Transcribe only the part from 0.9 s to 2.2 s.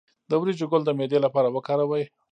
معدې لپاره وکاروئ